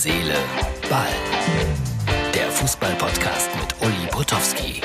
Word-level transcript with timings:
Seele, 0.00 0.36
Ball. 0.88 1.08
Der 2.32 2.48
Fußball-Podcast 2.52 3.50
mit 3.56 3.74
Uli 3.82 4.06
Potowski. 4.12 4.80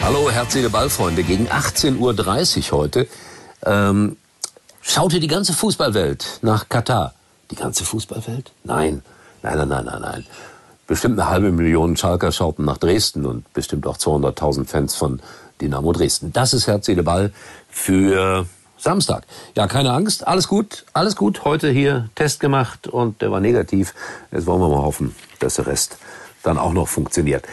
Hallo, 0.00 0.30
herzliche 0.30 0.70
Ballfreunde. 0.70 1.24
Gegen 1.24 1.48
18.30 1.48 2.70
Uhr 2.70 2.78
heute 2.78 3.08
ähm, 3.66 4.16
schaute 4.80 5.18
die 5.18 5.26
ganze 5.26 5.54
Fußballwelt 5.54 6.38
nach 6.42 6.68
Katar. 6.68 7.14
Die 7.50 7.56
ganze 7.56 7.84
Fußballwelt? 7.84 8.52
Nein, 8.62 9.02
nein, 9.42 9.58
nein, 9.58 9.68
nein, 9.70 9.84
nein, 9.86 10.02
nein. 10.02 10.26
Bestimmt 10.86 11.18
eine 11.18 11.28
halbe 11.28 11.50
Million 11.50 11.96
Schalker 11.96 12.30
schauten 12.30 12.64
nach 12.64 12.78
Dresden 12.78 13.26
und 13.26 13.52
bestimmt 13.54 13.88
auch 13.88 13.96
200.000 13.96 14.66
Fans 14.66 14.94
von 14.94 15.20
Dynamo 15.60 15.92
Dresden. 15.92 16.32
Das 16.32 16.54
ist 16.54 16.68
Herz, 16.68 16.88
Ball 17.02 17.32
für 17.68 18.46
Samstag. 18.80 19.24
Ja, 19.54 19.66
keine 19.66 19.92
Angst, 19.92 20.26
alles 20.26 20.48
gut, 20.48 20.86
alles 20.94 21.14
gut. 21.14 21.44
Heute 21.44 21.70
hier 21.70 22.08
Test 22.14 22.40
gemacht 22.40 22.88
und 22.88 23.20
der 23.20 23.30
war 23.30 23.40
negativ. 23.40 23.94
Jetzt 24.32 24.46
wollen 24.46 24.60
wir 24.60 24.68
mal 24.68 24.82
hoffen, 24.82 25.14
dass 25.38 25.56
der 25.56 25.66
Rest 25.66 25.98
dann 26.42 26.58
auch 26.58 26.72
noch 26.72 26.88
funktioniert. 26.88 27.44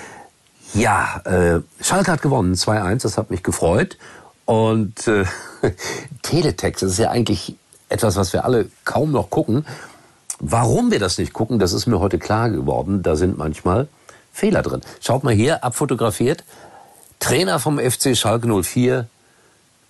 Ja, 0.73 1.21
äh, 1.25 1.61
Schalke 1.81 2.11
hat 2.11 2.21
gewonnen, 2.21 2.53
2-1, 2.55 3.03
das 3.03 3.17
hat 3.17 3.29
mich 3.29 3.43
gefreut. 3.43 3.97
Und 4.45 5.07
äh, 5.07 5.25
Teletext, 6.21 6.83
das 6.83 6.91
ist 6.91 6.99
ja 6.99 7.09
eigentlich 7.09 7.55
etwas, 7.89 8.15
was 8.15 8.31
wir 8.31 8.45
alle 8.45 8.69
kaum 8.85 9.11
noch 9.11 9.29
gucken. 9.29 9.65
Warum 10.39 10.91
wir 10.91 10.99
das 10.99 11.17
nicht 11.17 11.33
gucken, 11.33 11.59
das 11.59 11.73
ist 11.73 11.87
mir 11.87 11.99
heute 11.99 12.19
klar 12.19 12.49
geworden. 12.49 13.03
Da 13.03 13.15
sind 13.15 13.37
manchmal 13.37 13.87
Fehler 14.31 14.61
drin. 14.61 14.81
Schaut 15.01 15.23
mal 15.23 15.33
hier, 15.33 15.63
abfotografiert. 15.63 16.43
Trainer 17.19 17.59
vom 17.59 17.79
FC 17.79 18.15
Schalke 18.15 18.47
04, 18.47 19.07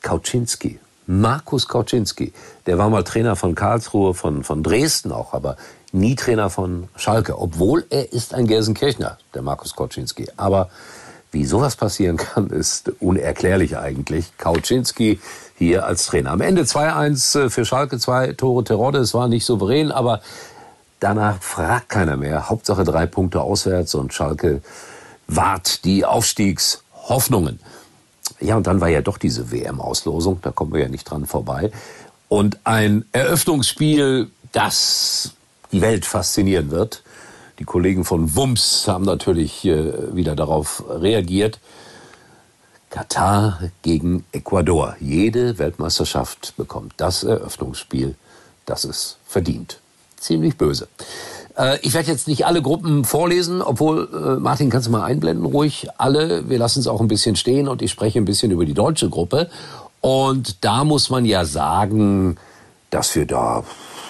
Kauczynski. 0.02 0.80
Markus 1.08 1.68
Kauczynski. 1.68 2.34
Der 2.66 2.78
war 2.78 2.90
mal 2.90 3.04
Trainer 3.04 3.36
von 3.36 3.56
Karlsruhe, 3.56 4.14
von, 4.14 4.44
von 4.44 4.62
Dresden 4.62 5.12
auch, 5.12 5.34
aber 5.34 5.56
nie 5.94 6.16
Trainer 6.16 6.50
von 6.50 6.90
Schalke. 6.98 7.40
Obwohl 7.40 7.86
er 7.90 8.12
ist 8.12 8.34
ein 8.34 8.46
Gelsenkirchner, 8.46 9.18
der 9.34 9.42
Markus 9.42 9.76
Kauczynski. 9.76 10.28
Aber 10.36 10.70
wie 11.32 11.46
sowas 11.46 11.78
passieren 11.78 12.18
kann, 12.18 12.50
ist 12.52 12.92
unerklärlich 13.00 13.78
eigentlich. 13.78 14.38
Kauczynski 14.38 15.20
hier 15.58 15.86
als 15.86 16.06
Trainer. 16.08 16.32
Am 16.32 16.42
Ende 16.42 16.64
2-1 16.64 17.40
äh, 17.40 17.50
für 17.50 17.66
Schalke, 17.66 18.00
zwei 18.00 18.34
Tore 18.34 18.66
Terodde. 18.66 19.00
Es 19.00 19.14
war 19.14 19.30
nicht 19.30 19.46
souverän, 19.46 19.92
aber 19.92 20.22
danach 21.00 21.42
fragt 21.42 21.88
keiner 21.90 22.18
mehr. 22.18 22.50
Hauptsache 22.50 22.84
drei 22.84 23.06
Punkte 23.06 23.42
auswärts 23.42 23.96
und 23.96 24.14
Schalke 24.14 24.62
wahrt 25.28 25.86
die 25.86 26.04
Aufstiegshoffnungen. 26.04 27.60
Ja, 28.40 28.56
und 28.58 28.68
dann 28.68 28.82
war 28.82 28.90
ja 28.90 29.02
doch 29.02 29.18
diese 29.18 29.52
WM-Auslosung, 29.52 30.40
da 30.42 30.52
kommen 30.52 30.74
wir 30.74 30.82
ja 30.82 30.90
nicht 30.90 31.06
dran 31.06 31.26
vorbei. 31.26 31.72
Und 32.30 32.60
ein 32.66 33.06
Eröffnungsspiel, 33.12 34.30
das 34.52 35.34
die 35.72 35.82
Welt 35.82 36.06
faszinieren 36.06 36.72
wird. 36.72 37.04
Die 37.60 37.64
Kollegen 37.64 38.06
von 38.06 38.36
WUMS 38.36 38.88
haben 38.88 39.06
natürlich 39.06 39.66
äh, 39.66 40.16
wieder 40.16 40.36
darauf 40.36 40.84
reagiert. 40.88 41.60
Katar 42.90 43.60
gegen 43.82 44.26
Ecuador. 44.32 44.96
Jede 45.00 45.58
Weltmeisterschaft 45.58 46.54
bekommt 46.56 46.94
das 46.98 47.24
Eröffnungsspiel, 47.24 48.16
das 48.66 48.86
es 48.86 49.18
verdient. 49.26 49.80
Ziemlich 50.18 50.58
böse. 50.58 50.88
Äh, 51.58 51.80
ich 51.82 51.94
werde 51.94 52.10
jetzt 52.10 52.28
nicht 52.28 52.46
alle 52.46 52.62
Gruppen 52.62 53.04
vorlesen, 53.04 53.62
obwohl, 53.62 54.08
äh, 54.14 54.40
Martin, 54.40 54.70
kannst 54.70 54.88
du 54.88 54.92
mal 54.92 55.04
einblenden, 55.04 55.46
ruhig 55.46 55.88
alle. 55.98 56.48
Wir 56.50 56.60
lassen 56.60 56.80
es 56.80 56.88
auch 56.88 57.02
ein 57.02 57.08
bisschen 57.08 57.36
stehen 57.36 57.68
und 57.68 57.82
ich 57.82 57.92
spreche 57.92 58.20
ein 58.20 58.26
bisschen 58.26 58.52
über 58.52 58.66
die 58.66 58.74
deutsche 58.74 59.10
Gruppe. 59.10 59.50
Und 60.02 60.64
da 60.64 60.84
muss 60.84 61.10
man 61.10 61.26
ja 61.26 61.44
sagen, 61.44 62.38
dass 62.92 63.16
wir 63.16 63.26
da 63.26 63.64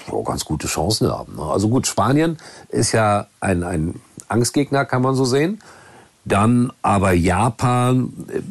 so 0.09 0.23
ganz 0.23 0.45
gute 0.45 0.67
Chancen 0.67 1.09
haben. 1.09 1.35
Ne? 1.35 1.43
Also 1.43 1.69
gut, 1.69 1.87
Spanien 1.87 2.37
ist 2.69 2.91
ja 2.91 3.27
ein, 3.39 3.63
ein 3.63 3.99
Angstgegner, 4.27 4.86
kann 4.86 5.02
man 5.02 5.15
so 5.15 5.25
sehen. 5.25 5.61
Dann 6.25 6.73
aber 6.81 7.13
Japan, 7.13 8.13
äh, 8.27 8.41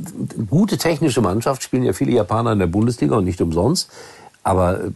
gute 0.44 0.78
technische 0.78 1.20
Mannschaft, 1.20 1.62
spielen 1.62 1.82
ja 1.82 1.92
viele 1.92 2.12
Japaner 2.12 2.52
in 2.52 2.58
der 2.58 2.66
Bundesliga 2.66 3.16
und 3.16 3.24
nicht 3.24 3.40
umsonst. 3.42 3.90
Aber 4.42 4.84
äh, 4.84 4.90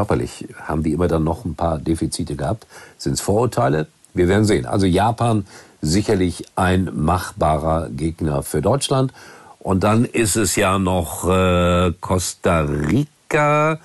körperlich 0.00 0.48
haben 0.62 0.82
die 0.82 0.92
immer 0.92 1.08
dann 1.08 1.24
noch 1.24 1.44
ein 1.44 1.54
paar 1.54 1.76
Defizite 1.78 2.34
gehabt. 2.34 2.66
Sind 2.96 3.12
es 3.12 3.20
Vorurteile? 3.20 3.86
Wir 4.14 4.28
werden 4.28 4.46
sehen. 4.46 4.64
Also 4.64 4.86
Japan 4.86 5.46
sicherlich 5.82 6.46
ein 6.56 6.90
machbarer 6.94 7.90
Gegner 7.90 8.42
für 8.42 8.62
Deutschland. 8.62 9.12
Und 9.58 9.84
dann 9.84 10.06
ist 10.06 10.36
es 10.36 10.56
ja 10.56 10.78
noch 10.78 11.28
äh, 11.28 11.92
Costa 12.00 12.60
Rica. 12.60 13.78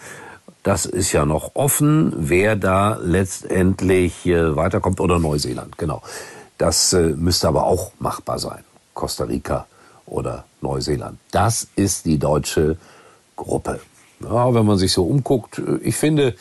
Das 0.64 0.86
ist 0.86 1.12
ja 1.12 1.26
noch 1.26 1.52
offen, 1.56 2.14
wer 2.16 2.56
da 2.56 2.98
letztendlich 3.02 4.26
äh, 4.26 4.56
weiterkommt 4.56 5.02
oder 5.02 5.20
Neuseeland, 5.20 5.78
genau. 5.78 6.02
Das 6.58 6.94
äh, 6.94 7.10
müsste 7.10 7.50
aber 7.50 7.66
auch 7.66 7.92
machbar 8.00 8.40
sein. 8.40 8.64
Costa 8.94 9.26
Rica 9.26 9.68
oder 10.06 10.46
Neuseeland. 10.62 11.20
Das 11.32 11.68
ist 11.76 12.06
die 12.06 12.18
deutsche 12.18 12.78
Gruppe. 13.36 13.82
Ja, 14.22 14.54
wenn 14.54 14.66
man 14.66 14.78
sich 14.78 14.94
so 14.94 15.04
umguckt, 15.06 15.60
äh, 15.60 15.78
ich 15.82 15.96
finde, 15.96 16.36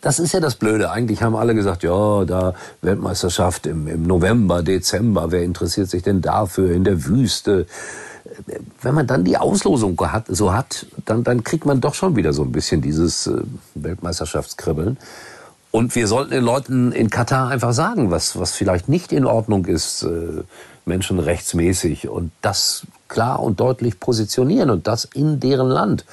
das 0.00 0.18
ist 0.18 0.32
ja 0.32 0.40
das 0.40 0.56
Blöde. 0.56 0.90
Eigentlich 0.90 1.22
haben 1.22 1.36
alle 1.36 1.54
gesagt, 1.54 1.82
ja, 1.82 2.24
da 2.24 2.54
Weltmeisterschaft 2.80 3.66
im, 3.66 3.86
im 3.86 4.02
November, 4.06 4.62
Dezember, 4.62 5.30
wer 5.30 5.42
interessiert 5.42 5.88
sich 5.88 6.02
denn 6.02 6.20
dafür 6.20 6.72
in 6.72 6.84
der 6.84 7.04
Wüste? 7.04 7.66
wenn 8.80 8.94
man 8.94 9.06
dann 9.06 9.24
die 9.24 9.36
Auslosung 9.36 9.98
hat, 10.00 10.26
so 10.28 10.52
hat, 10.52 10.86
dann, 11.04 11.24
dann 11.24 11.44
kriegt 11.44 11.66
man 11.66 11.80
doch 11.80 11.94
schon 11.94 12.16
wieder 12.16 12.32
so 12.32 12.42
ein 12.42 12.52
bisschen 12.52 12.80
dieses 12.80 13.26
äh, 13.26 13.42
Weltmeisterschaftskribbeln. 13.74 14.96
Und 15.70 15.94
wir 15.94 16.06
sollten 16.06 16.32
den 16.32 16.44
Leuten 16.44 16.92
in 16.92 17.08
Katar 17.08 17.48
einfach 17.48 17.72
sagen, 17.72 18.10
was, 18.10 18.38
was 18.38 18.52
vielleicht 18.52 18.88
nicht 18.88 19.12
in 19.12 19.24
Ordnung 19.24 19.64
ist, 19.66 20.02
äh, 20.02 20.42
menschenrechtsmäßig. 20.84 22.08
Und 22.08 22.30
das 22.42 22.86
klar 23.08 23.40
und 23.40 23.60
deutlich 23.60 23.98
positionieren 23.98 24.70
und 24.70 24.86
das 24.86 25.04
in 25.04 25.40
deren 25.40 25.68
Land. 25.68 26.04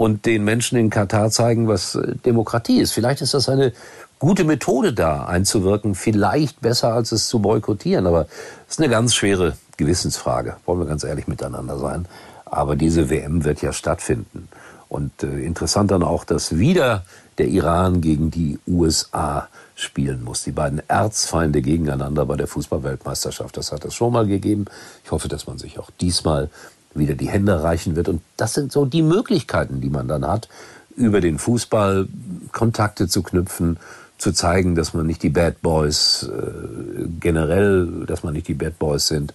Und 0.00 0.24
den 0.24 0.44
Menschen 0.44 0.78
in 0.78 0.88
Katar 0.88 1.30
zeigen, 1.30 1.68
was 1.68 1.94
äh, 1.94 2.14
Demokratie 2.24 2.80
ist. 2.80 2.92
Vielleicht 2.92 3.20
ist 3.20 3.34
das 3.34 3.50
eine 3.50 3.74
gute 4.18 4.44
Methode 4.44 4.94
da 4.94 5.26
einzuwirken, 5.26 5.94
vielleicht 5.94 6.62
besser 6.62 6.94
als 6.94 7.12
es 7.12 7.28
zu 7.28 7.40
boykottieren. 7.40 8.06
Aber 8.06 8.22
es 8.66 8.76
ist 8.76 8.80
eine 8.80 8.88
ganz 8.88 9.14
schwere 9.14 9.58
Gewissensfrage, 9.76 10.56
wollen 10.64 10.78
wir 10.78 10.86
ganz 10.86 11.04
ehrlich 11.04 11.28
miteinander 11.28 11.76
sein. 11.78 12.06
Aber 12.46 12.76
diese 12.76 13.10
WM 13.10 13.44
wird 13.44 13.60
ja 13.60 13.74
stattfinden. 13.74 14.48
Und 14.88 15.22
äh, 15.22 15.40
interessant 15.40 15.90
dann 15.90 16.02
auch, 16.02 16.24
dass 16.24 16.56
wieder 16.56 17.04
der 17.36 17.48
Iran 17.48 18.00
gegen 18.00 18.30
die 18.30 18.58
USA 18.66 19.48
spielen 19.74 20.24
muss. 20.24 20.44
Die 20.44 20.52
beiden 20.52 20.80
Erzfeinde 20.88 21.60
gegeneinander 21.60 22.24
bei 22.24 22.36
der 22.36 22.46
Fußballweltmeisterschaft. 22.46 23.54
Das 23.54 23.70
hat 23.70 23.84
es 23.84 23.92
schon 23.92 24.14
mal 24.14 24.26
gegeben. 24.26 24.64
Ich 25.04 25.10
hoffe, 25.10 25.28
dass 25.28 25.46
man 25.46 25.58
sich 25.58 25.78
auch 25.78 25.90
diesmal 26.00 26.48
wieder 26.94 27.14
die 27.14 27.28
Hände 27.28 27.62
reichen 27.62 27.96
wird. 27.96 28.08
Und 28.08 28.22
das 28.36 28.54
sind 28.54 28.72
so 28.72 28.84
die 28.84 29.02
Möglichkeiten, 29.02 29.80
die 29.80 29.90
man 29.90 30.08
dann 30.08 30.26
hat, 30.26 30.48
über 30.96 31.20
den 31.20 31.38
Fußball 31.38 32.08
Kontakte 32.52 33.08
zu 33.08 33.22
knüpfen, 33.22 33.78
zu 34.18 34.32
zeigen, 34.32 34.74
dass 34.74 34.92
man 34.92 35.06
nicht 35.06 35.22
die 35.22 35.30
Bad 35.30 35.62
Boys 35.62 36.28
äh, 36.28 37.06
generell, 37.20 38.04
dass 38.06 38.22
man 38.22 38.34
nicht 38.34 38.48
die 38.48 38.54
Bad 38.54 38.78
Boys 38.78 39.06
sind 39.06 39.32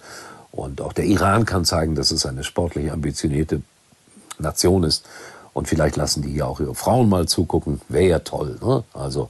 und 0.55 0.79
auch 0.79 0.93
der 0.93 1.05
Iran 1.05 1.45
kann 1.45 1.65
zeigen, 1.65 1.95
dass 1.95 2.11
es 2.11 2.25
eine 2.25 2.43
sportlich 2.43 2.91
ambitionierte 2.91 3.61
Nation 4.39 4.83
ist. 4.83 5.05
Und 5.53 5.67
vielleicht 5.67 5.95
lassen 5.97 6.21
die 6.21 6.35
ja 6.35 6.45
auch 6.45 6.59
ihre 6.59 6.75
Frauen 6.75 7.09
mal 7.09 7.27
zugucken. 7.27 7.81
Wäre 7.89 8.07
ja 8.07 8.19
toll. 8.19 8.57
Ne? 8.61 8.83
Also, 8.93 9.29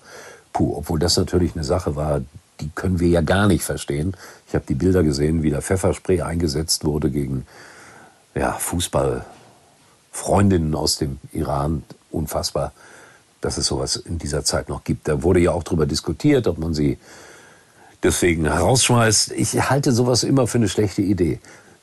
puh, 0.53 0.75
obwohl 0.78 1.00
das 1.00 1.18
natürlich 1.18 1.56
eine 1.56 1.63
Sache 1.63 1.96
war, 1.96 2.22
die 2.59 2.69
können 2.74 3.00
wir 3.00 3.09
ja 3.09 3.22
gar 3.22 3.47
nicht 3.47 3.63
verstehen. 3.63 4.16
Ich 4.47 4.56
habe 4.56 4.66
die 4.68 4.75
Bilder 4.75 5.03
gesehen, 5.03 5.44
wie 5.44 5.50
der 5.50 5.62
Pfefferspray 5.62 6.22
eingesetzt 6.22 6.86
wurde 6.86 7.09
gegen 7.09 7.46
ja, 8.35 8.53
Fußballfreundinnen 8.53 10.75
aus 10.75 10.97
dem 10.97 11.19
Iran. 11.31 11.83
Unfassbar, 12.12 12.74
dass 13.42 13.57
es 13.57 13.68
sowas 13.68 13.95
in 13.95 14.18
dieser 14.18 14.44
Zeit 14.44 14.69
noch 14.69 14.83
gibt. 14.83 15.07
Da 15.07 15.24
wurde 15.24 15.39
ja 15.39 15.51
auch 15.51 15.63
darüber 15.63 15.86
diskutiert, 15.86 16.48
ob 16.48 16.57
man 16.57 16.74
sie 16.74 16.98
deswegen 18.04 18.45
herausschmeißt. 18.45 19.31
Ich 19.31 19.69
halte 19.69 19.92
sowas 19.92 20.24
immer 20.24 20.48
für 20.48 20.59
eine 20.59 20.69
schlechte 20.69 21.01
Idee. 21.01 21.39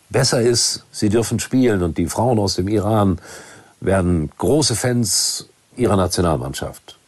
Besser 0.08 0.40
ist, 0.40 0.84
sie 0.92 1.08
dürfen 1.08 1.40
spielen 1.40 1.82
und 1.82 1.98
die 1.98 2.06
Frauen 2.06 2.38
aus 2.38 2.54
dem 2.54 2.68
Iran 2.68 3.18
werden 3.80 4.30
große 4.38 4.76
Fans 4.76 5.48
ihrer 5.76 5.96
Nationalmannschaft. 5.96 6.98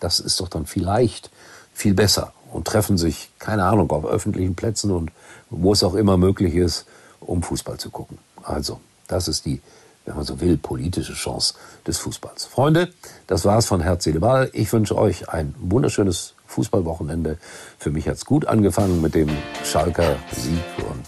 Das 0.00 0.20
ist 0.20 0.40
doch 0.40 0.48
dann 0.48 0.66
vielleicht 0.66 1.30
viel 1.72 1.94
besser 1.94 2.32
und 2.52 2.66
treffen 2.66 2.98
sich, 2.98 3.30
keine 3.38 3.64
Ahnung, 3.64 3.90
auf 3.90 4.04
öffentlichen 4.04 4.54
Plätzen 4.54 4.90
und 4.90 5.10
wo 5.50 5.72
es 5.72 5.82
auch 5.82 5.94
immer 5.94 6.16
möglich 6.16 6.54
ist, 6.54 6.86
um 7.20 7.42
Fußball 7.42 7.78
zu 7.78 7.90
gucken. 7.90 8.18
Also, 8.42 8.80
das 9.08 9.26
ist 9.26 9.44
die, 9.44 9.60
wenn 10.06 10.14
man 10.16 10.24
so 10.24 10.40
will, 10.40 10.56
politische 10.56 11.14
Chance 11.14 11.54
des 11.86 11.98
Fußballs. 11.98 12.44
Freunde, 12.44 12.88
das 13.26 13.44
war's 13.44 13.66
von 13.66 13.80
Herz, 13.80 14.04
Seele, 14.04 14.20
Ball. 14.20 14.48
Ich 14.52 14.72
wünsche 14.72 14.96
euch 14.96 15.28
ein 15.28 15.54
wunderschönes 15.58 16.34
Fußballwochenende. 16.46 17.38
Für 17.78 17.90
mich 17.90 18.08
hat 18.08 18.16
es 18.16 18.24
gut 18.24 18.46
angefangen 18.46 19.02
mit 19.02 19.14
dem 19.14 19.28
Schalker 19.64 20.16
Sieg 20.32 20.62
und 20.88 21.06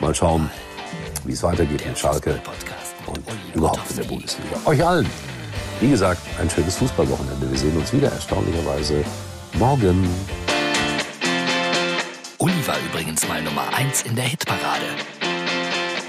mal 0.00 0.14
schauen, 0.14 0.50
wie 1.24 1.32
es 1.32 1.42
weitergeht 1.42 1.86
mit 1.86 1.98
Schalke 1.98 2.40
und 3.06 3.20
überhaupt 3.54 3.90
in 3.90 3.96
der 3.96 4.04
Bundesliga. 4.04 4.56
Euch 4.64 4.84
allen 4.84 5.06
Wie 5.80 5.90
gesagt, 5.90 6.20
ein 6.40 6.48
schönes 6.48 6.76
Fußballwochenende. 6.76 7.50
Wir 7.50 7.58
sehen 7.58 7.76
uns 7.76 7.92
wieder 7.92 8.10
erstaunlicherweise 8.10 9.04
morgen. 9.54 10.08
Uli 12.38 12.66
war 12.66 12.76
übrigens 12.90 13.26
mal 13.28 13.42
Nummer 13.42 13.64
1 13.74 14.02
in 14.02 14.16
der 14.16 14.24
Hitparade. 14.24 14.86